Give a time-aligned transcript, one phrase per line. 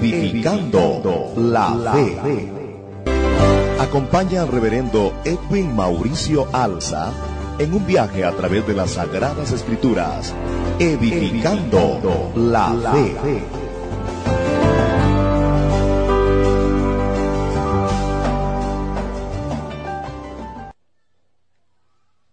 [0.00, 2.52] edificando la fe.
[3.80, 7.12] Acompaña al reverendo Edwin Mauricio Alza
[7.58, 10.32] en un viaje a través de las Sagradas Escrituras,
[10.78, 13.42] edificando la fe.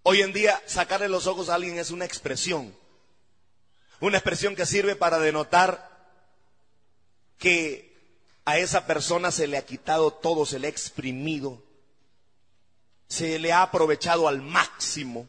[0.03, 2.75] Hoy en día, sacarle los ojos a alguien es una expresión.
[4.01, 5.94] Una expresión que sirve para denotar
[7.37, 7.95] que
[8.45, 11.63] a esa persona se le ha quitado todo, se le ha exprimido,
[13.07, 15.27] se le ha aprovechado al máximo,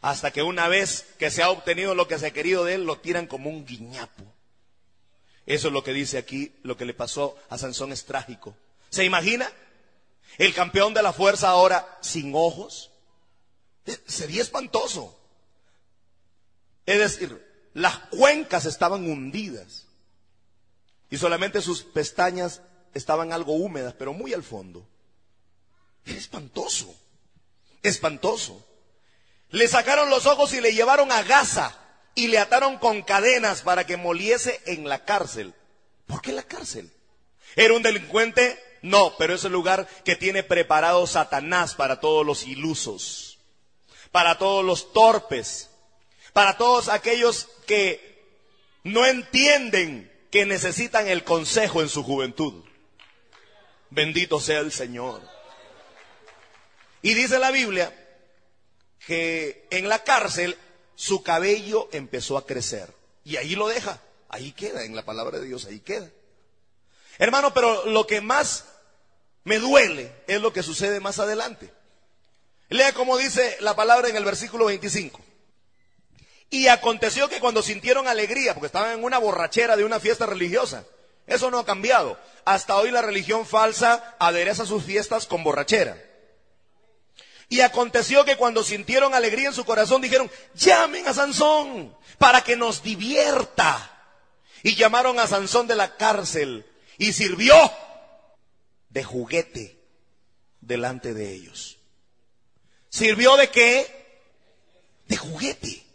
[0.00, 2.84] hasta que una vez que se ha obtenido lo que se ha querido de él,
[2.84, 4.24] lo tiran como un guiñapo.
[5.46, 8.56] Eso es lo que dice aquí, lo que le pasó a Sansón es trágico.
[8.90, 9.50] ¿Se imagina?
[10.38, 12.90] El campeón de la fuerza ahora sin ojos,
[13.86, 15.18] eh, sería espantoso.
[16.86, 19.86] Es decir, las cuencas estaban hundidas
[21.12, 24.84] y solamente sus pestañas estaban algo húmedas, pero muy al fondo.
[26.04, 26.92] Era espantoso,
[27.84, 28.66] espantoso.
[29.50, 31.78] Le sacaron los ojos y le llevaron a Gaza
[32.16, 35.54] y le ataron con cadenas para que moliese en la cárcel.
[36.06, 36.90] ¿Por qué la cárcel?
[37.54, 38.58] ¿Era un delincuente?
[38.82, 43.32] No, pero es el lugar que tiene preparado Satanás para todos los ilusos
[44.12, 45.70] para todos los torpes,
[46.32, 48.22] para todos aquellos que
[48.84, 52.64] no entienden que necesitan el consejo en su juventud.
[53.90, 55.20] Bendito sea el Señor.
[57.02, 57.94] Y dice la Biblia
[59.06, 60.56] que en la cárcel
[60.94, 62.94] su cabello empezó a crecer.
[63.24, 66.10] Y ahí lo deja, ahí queda, en la palabra de Dios, ahí queda.
[67.18, 68.64] Hermano, pero lo que más
[69.44, 71.70] me duele es lo que sucede más adelante.
[72.70, 75.20] Lea como dice la palabra en el versículo 25.
[76.52, 80.84] Y aconteció que cuando sintieron alegría, porque estaban en una borrachera de una fiesta religiosa,
[81.26, 82.18] eso no ha cambiado.
[82.44, 85.96] Hasta hoy la religión falsa adereza sus fiestas con borrachera.
[87.48, 92.54] Y aconteció que cuando sintieron alegría en su corazón dijeron, llamen a Sansón para que
[92.54, 93.88] nos divierta.
[94.62, 96.66] Y llamaron a Sansón de la cárcel
[96.98, 97.54] y sirvió
[98.90, 99.80] de juguete
[100.60, 101.78] delante de ellos.
[102.90, 104.20] ¿Sirvió de qué?
[105.08, 105.91] De juguete.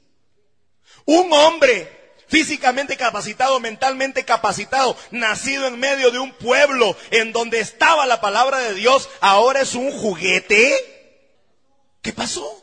[1.08, 1.98] Un hombre
[2.28, 8.60] físicamente capacitado, mentalmente capacitado, nacido en medio de un pueblo en donde estaba la palabra
[8.60, 11.24] de Dios, ahora es un juguete.
[12.02, 12.62] ¿Qué pasó?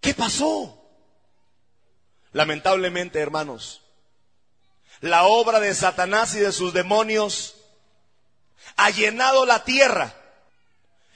[0.00, 0.78] ¿Qué pasó?
[2.32, 3.82] Lamentablemente, hermanos,
[5.00, 7.56] la obra de Satanás y de sus demonios
[8.76, 10.14] ha llenado la tierra.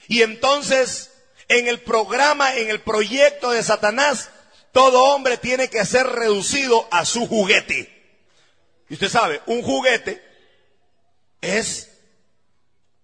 [0.09, 1.11] Y entonces
[1.47, 4.31] en el programa, en el proyecto de Satanás,
[4.77, 8.21] todo hombre tiene que ser reducido a su juguete.
[8.87, 10.23] Y usted sabe, un juguete
[11.41, 11.89] es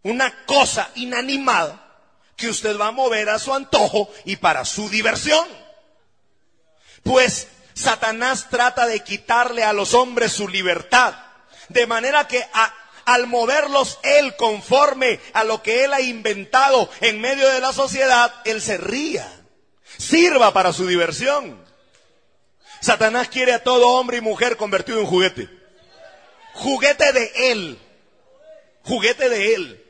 [0.04, 1.98] una cosa inanimada
[2.36, 5.48] que usted va a mover a su antojo y para su diversión.
[7.02, 11.16] Pues Satanás trata de quitarle a los hombres su libertad,
[11.70, 12.46] de manera que
[13.06, 18.32] al moverlos él conforme a lo que él ha inventado en medio de la sociedad,
[18.46, 19.43] él se ría.
[19.98, 21.64] Sirva para su diversión.
[22.82, 25.50] Satanás quiere a todo hombre y mujer convertido en juguete.
[26.54, 27.80] Juguete de él.
[28.84, 29.84] Juguete de él.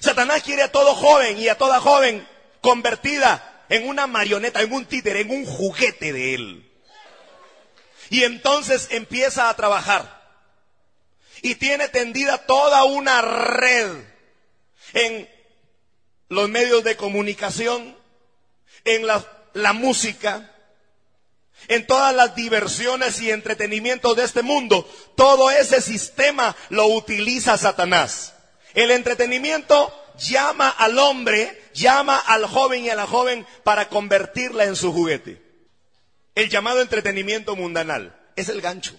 [0.00, 2.26] Satanás quiere a todo joven y a toda joven
[2.60, 6.72] convertida en una marioneta, en un títere, en un juguete de él.
[8.10, 10.22] Y entonces empieza a trabajar
[11.42, 13.90] y tiene tendida toda una red
[14.92, 15.28] en
[16.28, 17.96] los medios de comunicación,
[18.84, 20.54] en la, música,
[21.68, 24.88] en todas las diversiones y entretenimientos de este mundo.
[25.16, 28.34] Todo ese sistema lo utiliza Satanás.
[28.74, 34.76] El entretenimiento llama al hombre, llama al joven y a la joven para convertirla en
[34.76, 35.42] su juguete.
[36.34, 38.94] El llamado entretenimiento mundanal es el gancho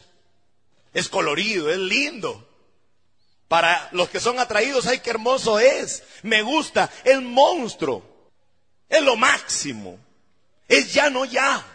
[0.93, 2.47] es colorido, es lindo.
[3.47, 6.03] Para los que son atraídos, ay, qué hermoso es.
[6.21, 8.12] Me gusta, es monstruo.
[8.89, 9.99] Es lo máximo.
[10.67, 11.65] Es ya no ya.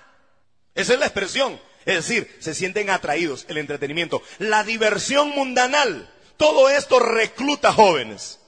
[0.75, 1.61] Esa es la expresión.
[1.85, 4.23] Es decir, se sienten atraídos, el entretenimiento.
[4.39, 6.13] La diversión mundanal.
[6.37, 8.39] Todo esto recluta jóvenes.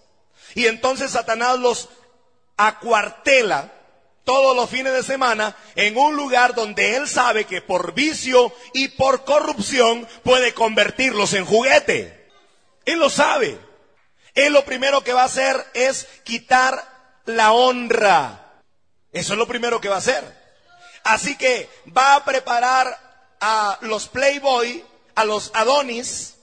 [0.54, 1.88] Y entonces Satanás los
[2.56, 3.72] acuartela
[4.24, 8.88] todos los fines de semana en un lugar donde él sabe que por vicio y
[8.88, 12.28] por corrupción puede convertirlos en juguete.
[12.84, 13.58] Él lo sabe.
[14.34, 16.86] Él lo primero que va a hacer es quitar
[17.24, 18.49] la honra.
[19.12, 20.24] Eso es lo primero que va a hacer.
[21.02, 24.84] Así que va a preparar a los Playboy,
[25.14, 26.36] a los Adonis,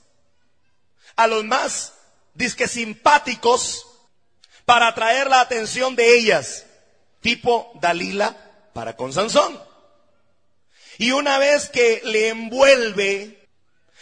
[1.15, 1.93] a los más
[2.33, 3.85] disque simpáticos
[4.65, 6.65] para atraer la atención de ellas,
[7.21, 8.35] tipo Dalila
[8.73, 9.59] para con Sansón.
[10.97, 13.47] Y una vez que le envuelve,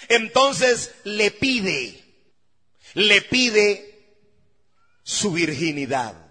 [0.08, 2.04] entonces le pide,
[2.94, 3.96] le pide
[5.04, 6.25] su virginidad.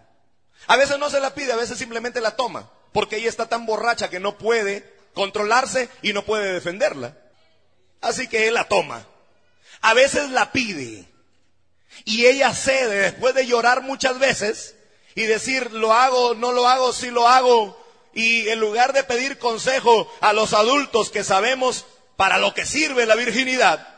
[0.66, 3.66] A veces no se la pide, a veces simplemente la toma, porque ella está tan
[3.66, 7.16] borracha que no puede controlarse y no puede defenderla.
[8.00, 9.06] Así que él la toma.
[9.80, 11.08] A veces la pide.
[12.04, 14.74] Y ella cede después de llorar muchas veces
[15.14, 17.80] y decir, lo hago, no lo hago, sí lo hago.
[18.12, 23.06] Y en lugar de pedir consejo a los adultos que sabemos para lo que sirve
[23.06, 23.88] la virginidad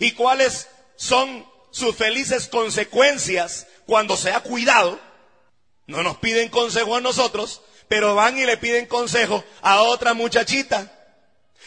[0.00, 4.98] y cuáles son sus felices consecuencias cuando se ha cuidado,
[5.86, 10.90] no nos piden consejo a nosotros, pero van y le piden consejo a otra muchachita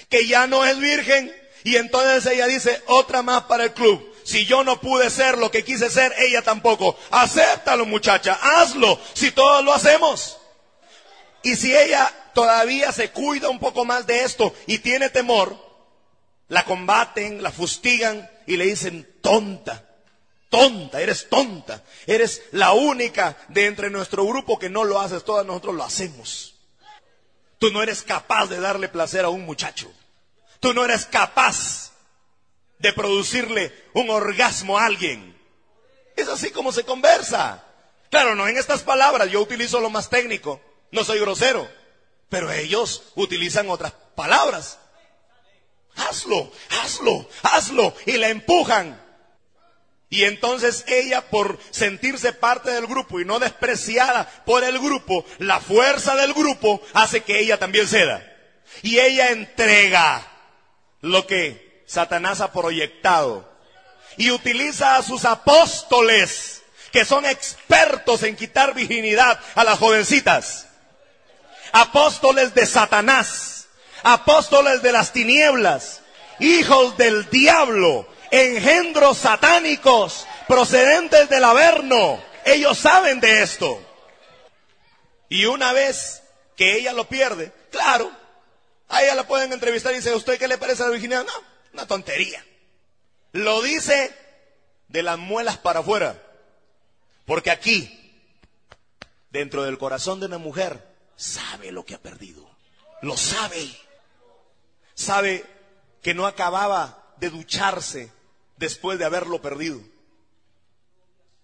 [0.09, 1.33] que ya no es virgen
[1.63, 4.13] y entonces ella dice, otra más para el club.
[4.23, 6.97] Si yo no pude ser lo que quise ser, ella tampoco.
[7.11, 10.37] Acéptalo muchacha, hazlo, si todos lo hacemos.
[11.43, 15.57] Y si ella todavía se cuida un poco más de esto y tiene temor,
[16.49, 19.86] la combaten, la fustigan y le dicen tonta,
[20.49, 25.45] tonta, eres tonta, eres la única de entre nuestro grupo que no lo haces, todas
[25.45, 26.55] nosotros lo hacemos.
[27.59, 29.91] Tú no eres capaz de darle placer a un muchacho.
[30.59, 31.91] Tú no eres capaz
[32.79, 35.35] de producirle un orgasmo a alguien.
[36.15, 37.63] Es así como se conversa.
[38.09, 40.61] Claro, no en estas palabras, yo utilizo lo más técnico,
[40.91, 41.67] no soy grosero,
[42.29, 44.79] pero ellos utilizan otras palabras.
[45.95, 46.51] Hazlo,
[46.81, 49.06] hazlo, hazlo, y la empujan.
[50.09, 55.59] Y entonces ella, por sentirse parte del grupo y no despreciada por el grupo, la
[55.59, 58.23] fuerza del grupo hace que ella también ceda.
[58.81, 60.25] Y ella entrega
[61.01, 63.51] lo que Satanás ha proyectado.
[64.15, 70.67] Y utiliza a sus apóstoles, que son expertos en quitar virginidad a las jovencitas.
[71.73, 73.67] Apóstoles de Satanás,
[74.03, 76.01] apóstoles de las tinieblas,
[76.39, 82.21] hijos del diablo, engendros satánicos procedentes del Averno.
[82.45, 83.83] Ellos saben de esto.
[85.29, 86.23] Y una vez
[86.55, 88.11] que ella lo pierde, claro,
[88.89, 91.25] a ella la pueden entrevistar y dice, ¿a usted qué le parece la virginidad?
[91.25, 91.33] No,
[91.73, 92.43] una tontería.
[93.33, 94.15] Lo dice
[94.87, 96.23] de las muelas para afuera.
[97.25, 98.23] Porque aquí,
[99.29, 100.87] dentro del corazón de una mujer,
[101.17, 102.49] sabe lo que ha perdido.
[103.01, 103.69] Lo sabe.
[104.95, 105.45] Sabe
[106.01, 108.11] que no acababa de ducharse
[108.57, 109.81] después de haberlo perdido.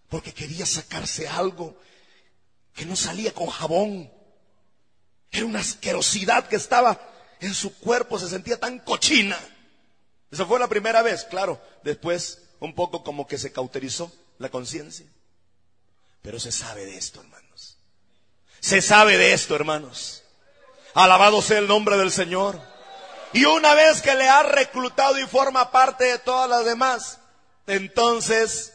[0.09, 1.77] Porque quería sacarse algo
[2.73, 4.11] que no salía con jabón.
[5.31, 6.99] Era una asquerosidad que estaba
[7.39, 9.37] en su cuerpo, se sentía tan cochina.
[10.31, 11.61] Esa fue la primera vez, claro.
[11.83, 15.05] Después un poco como que se cauterizó la conciencia.
[16.21, 17.77] Pero se sabe de esto, hermanos.
[18.59, 20.23] Se sabe de esto, hermanos.
[20.93, 22.61] Alabado sea el nombre del Señor.
[23.33, 27.19] Y una vez que le ha reclutado y forma parte de todas las demás,
[27.65, 28.73] entonces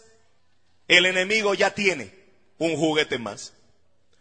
[0.89, 2.13] el enemigo ya tiene
[2.59, 3.53] un juguete más.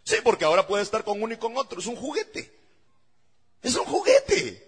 [0.04, 1.80] Sí, porque ahora puede estar con uno y con otro.
[1.80, 2.52] Es un juguete.
[3.62, 4.64] Es un juguete.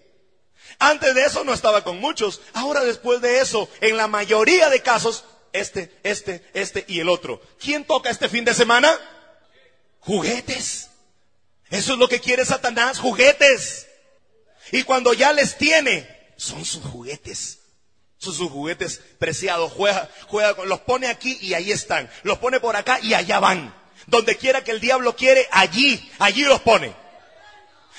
[0.77, 2.41] Antes de eso no estaba con muchos.
[2.53, 7.41] Ahora después de eso, en la mayoría de casos, este, este, este y el otro.
[7.59, 8.91] ¿Quién toca este fin de semana?
[10.01, 10.89] Juguetes.
[11.69, 13.87] Eso es lo que quiere Satanás, juguetes.
[14.71, 17.59] Y cuando ya les tiene, son sus juguetes.
[18.17, 19.71] Son sus juguetes preciados.
[19.71, 22.09] Juega, juega, los pone aquí y ahí están.
[22.23, 23.75] Los pone por acá y allá van.
[24.07, 26.95] Donde quiera que el diablo quiere, allí, allí los pone.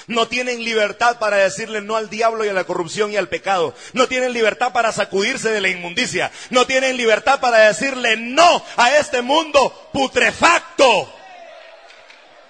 [0.06, 3.74] No tienen libertad para decirle no al diablo y a la corrupción y al pecado.
[3.92, 6.32] No tienen libertad para sacudirse de la inmundicia.
[6.50, 11.12] No tienen libertad para decirle no a este mundo putrefacto.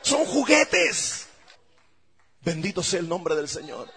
[0.03, 1.27] Son juguetes.
[2.41, 3.89] Bendito sea el nombre del Señor.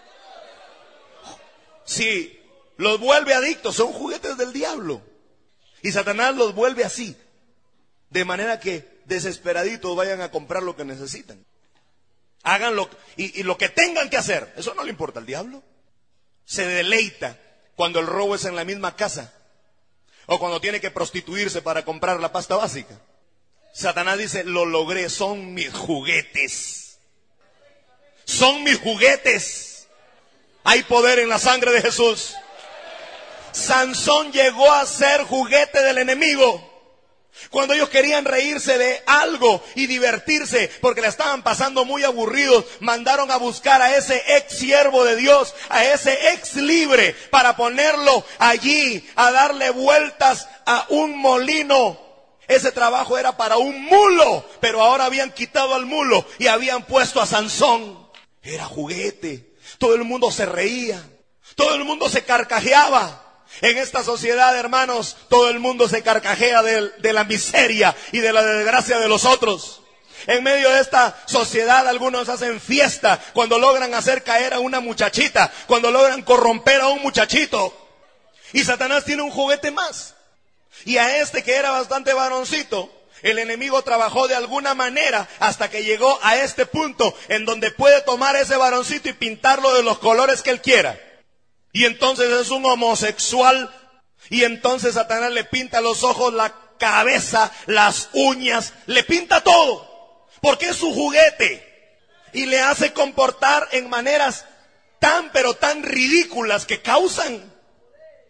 [1.86, 2.38] Si
[2.76, 5.00] los vuelve adictos, son juguetes del diablo.
[5.82, 7.16] Y Satanás los vuelve así.
[8.10, 11.44] De manera que desesperaditos vayan a comprar lo que necesitan.
[12.42, 14.52] Hagan lo, y, lo que tengan que hacer.
[14.56, 15.62] Eso no le importa al diablo.
[16.44, 17.38] Se deleita
[17.76, 19.32] cuando el robo es en la misma casa.
[20.26, 23.00] O cuando tiene que prostituirse para comprar la pasta básica.
[23.72, 26.98] Satanás dice, lo logré, son mis juguetes.
[28.24, 29.65] Son mis juguetes.
[30.68, 32.34] Hay poder en la sangre de Jesús.
[33.52, 36.60] Sansón llegó a ser juguete del enemigo.
[37.50, 43.30] Cuando ellos querían reírse de algo y divertirse porque la estaban pasando muy aburridos, mandaron
[43.30, 49.08] a buscar a ese ex siervo de Dios, a ese ex libre, para ponerlo allí,
[49.14, 51.96] a darle vueltas a un molino.
[52.48, 57.20] Ese trabajo era para un mulo, pero ahora habían quitado al mulo y habían puesto
[57.20, 58.04] a Sansón.
[58.42, 59.55] Era juguete.
[59.78, 61.02] Todo el mundo se reía.
[61.54, 63.22] Todo el mundo se carcajeaba.
[63.60, 68.32] En esta sociedad, hermanos, todo el mundo se carcajea de, de, la miseria y de
[68.32, 69.82] la desgracia de los otros.
[70.26, 75.52] En medio de esta sociedad algunos hacen fiesta cuando logran hacer caer a una muchachita,
[75.66, 77.72] cuando logran corromper a un muchachito.
[78.52, 80.14] Y Satanás tiene un juguete más.
[80.84, 82.90] Y a este que era bastante varoncito,
[83.26, 88.00] el enemigo trabajó de alguna manera hasta que llegó a este punto en donde puede
[88.02, 90.96] tomar ese varoncito y pintarlo de los colores que él quiera.
[91.72, 93.68] Y entonces es un homosexual.
[94.30, 100.28] Y entonces Satanás le pinta los ojos, la cabeza, las uñas, le pinta todo.
[100.40, 101.98] Porque es su juguete.
[102.32, 104.44] Y le hace comportar en maneras
[105.00, 107.52] tan pero tan ridículas que causan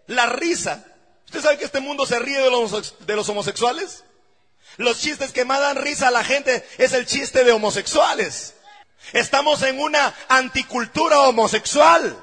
[0.06, 0.86] la risa.
[1.26, 4.04] ¿Usted sabe que este mundo se ríe de los, de los homosexuales?
[4.76, 8.54] Los chistes que más dan risa a la gente es el chiste de homosexuales.
[9.12, 12.22] Estamos en una anticultura homosexual.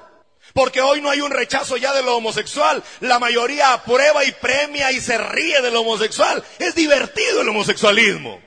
[0.54, 2.84] Porque hoy no hay un rechazo ya de lo homosexual.
[3.00, 6.44] La mayoría aprueba y premia y se ríe de lo homosexual.
[6.60, 8.40] Es divertido el homosexualismo.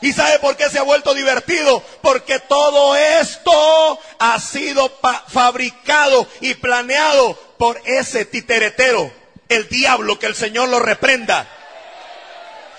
[0.00, 1.82] ¿Y sabe por qué se ha vuelto divertido?
[2.02, 4.92] Porque todo esto ha sido
[5.28, 9.10] fabricado y planeado por ese titeretero,
[9.48, 11.48] el diablo, que el Señor lo reprenda.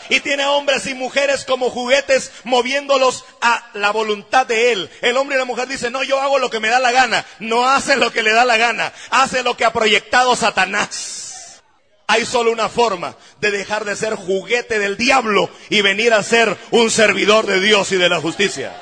[0.10, 4.90] Y tiene hombres y mujeres como juguetes moviéndolos a la voluntad de Él.
[5.02, 7.26] El hombre y la mujer dicen, no, yo hago lo que me da la gana.
[7.40, 8.94] No hace lo que le da la gana.
[9.10, 11.62] Hace lo que ha proyectado Satanás.
[12.08, 16.56] Hay solo una forma de dejar de ser juguete del diablo y venir a ser
[16.72, 18.74] un servidor de Dios y de la justicia.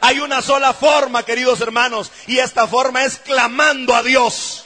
[0.00, 4.64] Hay una sola forma, queridos hermanos, y esta forma es clamando a Dios.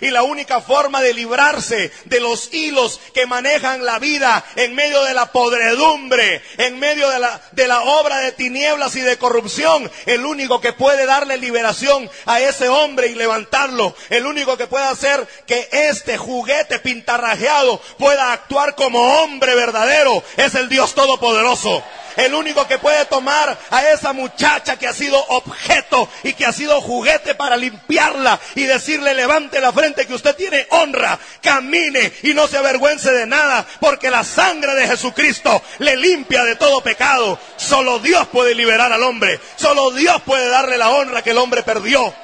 [0.00, 5.02] Y la única forma de librarse de los hilos que manejan la vida en medio
[5.04, 9.90] de la podredumbre, en medio de la, de la obra de tinieblas y de corrupción,
[10.06, 14.86] el único que puede darle liberación a ese hombre y levantarlo, el único que puede
[14.86, 21.82] hacer que este juguete pintarrajeado pueda actuar como hombre verdadero, es el Dios Todopoderoso.
[22.16, 26.52] El único que puede tomar a esa muchacha que ha sido objeto y que ha
[26.52, 32.34] sido juguete para limpiarla y decirle levante la frente que usted tiene honra, camine y
[32.34, 37.38] no se avergüence de nada, porque la sangre de Jesucristo le limpia de todo pecado.
[37.56, 41.62] Solo Dios puede liberar al hombre, solo Dios puede darle la honra que el hombre
[41.62, 42.14] perdió.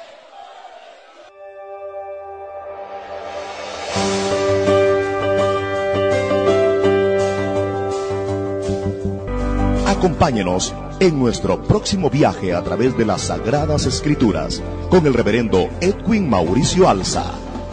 [10.03, 16.29] Acompáñenos en nuestro próximo viaje a través de las Sagradas Escrituras con el reverendo Edwin
[16.29, 17.23] Mauricio Alza,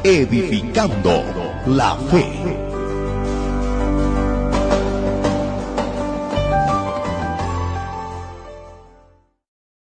[0.04, 1.24] edificando
[1.66, 2.69] la fe.